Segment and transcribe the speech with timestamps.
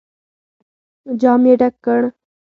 [1.21, 2.01] جام يې ډک کړ.